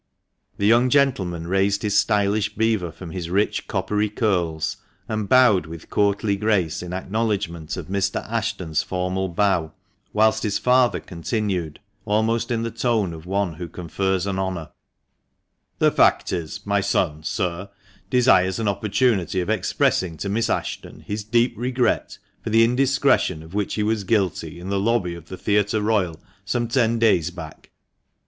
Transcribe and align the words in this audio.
The 0.57 0.65
young 0.65 0.89
gentleman 0.89 1.45
raised 1.45 1.83
his 1.83 1.95
stylish 1.95 2.55
beaver 2.55 2.91
from 2.91 3.11
his 3.11 3.29
rich 3.29 3.67
coppery 3.67 4.09
curls, 4.09 4.77
and 5.07 5.29
bowed 5.29 5.67
with 5.67 5.91
courtly 5.91 6.35
grace 6.37 6.81
in 6.81 6.91
acknowledgment 6.91 7.69
246 7.69 8.09
THE 8.09 8.19
MANCHESTER 8.23 8.29
MAN. 8.29 8.35
of 8.35 8.35
Mr. 8.35 8.35
Ashton's 8.73 8.81
formal 8.81 9.29
bow, 9.29 9.73
whilst 10.11 10.41
his 10.41 10.57
father 10.57 10.99
continued, 10.99 11.79
almost 12.03 12.49
in 12.49 12.63
the 12.63 12.71
tone 12.71 13.13
of 13.13 13.27
one 13.27 13.53
who 13.53 13.67
confers 13.67 14.25
an 14.25 14.39
honour— 14.39 14.71
"The 15.77 15.91
fact 15.91 16.33
is, 16.33 16.61
my 16.65 16.81
son, 16.81 17.21
sir, 17.21 17.69
desires 18.09 18.57
an 18.57 18.67
opportunity 18.67 19.39
of 19.39 19.51
expressing 19.51 20.17
to 20.17 20.29
Miss 20.29 20.49
Ashton 20.49 21.01
his 21.01 21.23
deep 21.23 21.53
regret 21.55 22.17
for 22.43 22.49
the 22.49 22.63
indiscretion 22.63 23.43
of 23.43 23.53
which 23.53 23.75
he 23.75 23.83
was 23.83 24.03
guilty 24.03 24.59
in 24.59 24.69
the 24.69 24.79
lobby 24.79 25.13
of 25.13 25.27
the 25.29 25.37
Theatre 25.37 25.79
Royal, 25.79 26.19
some 26.43 26.67
ten 26.67 26.97
days 26.97 27.29
back." 27.29 27.69